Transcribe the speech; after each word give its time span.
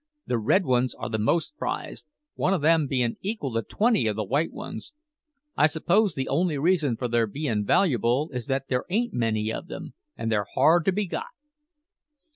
The 0.25 0.39
red 0.39 0.65
ones 0.65 0.95
are 0.95 1.11
the 1.11 1.19
most 1.19 1.55
prized, 1.57 2.07
one 2.33 2.55
of 2.55 2.61
them 2.61 2.87
bein' 2.87 3.17
equal 3.21 3.53
to 3.53 3.61
twenty 3.61 4.09
o' 4.09 4.13
the 4.13 4.23
white 4.23 4.51
ones. 4.51 4.93
I 5.55 5.67
suppose 5.67 6.15
the 6.15 6.27
only 6.27 6.57
reason 6.57 6.97
for 6.97 7.07
their 7.07 7.27
bein' 7.27 7.63
valuable 7.67 8.31
is 8.33 8.47
that 8.47 8.65
there 8.67 8.85
ain't 8.89 9.13
many 9.13 9.53
of 9.53 9.67
them, 9.67 9.93
and 10.17 10.31
they're 10.31 10.47
hard 10.55 10.85
to 10.85 10.91
be 10.91 11.05
got." 11.05 11.27